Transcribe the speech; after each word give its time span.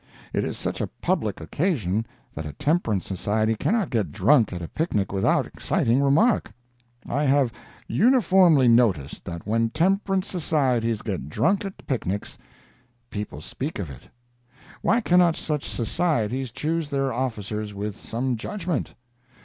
It 0.33 0.43
is 0.43 0.57
such 0.57 0.81
a 0.81 0.87
public 0.87 1.39
occasion 1.39 2.07
that 2.33 2.47
a 2.47 2.53
temperance 2.53 3.05
society 3.05 3.53
cannot 3.53 3.91
get 3.91 4.11
drunk 4.11 4.51
at 4.51 4.63
a 4.63 4.67
picnic 4.67 5.13
without 5.13 5.45
exciting 5.45 6.01
remark. 6.01 6.51
I 7.07 7.25
have 7.25 7.53
uniformly 7.87 8.67
noticed 8.67 9.23
that 9.25 9.45
when 9.45 9.69
temperance 9.69 10.27
societies 10.27 11.03
get 11.03 11.29
drunk 11.29 11.65
at 11.65 11.85
picnics, 11.85 12.39
people 13.11 13.41
speak 13.41 13.77
of 13.77 13.91
it. 13.91 14.09
Why 14.81 15.01
cannot 15.01 15.35
such 15.35 15.69
societies 15.69 16.49
choose 16.49 16.89
their 16.89 17.13
officers 17.13 17.71
with 17.75 17.95
some 17.97 18.37
judgment? 18.37 18.95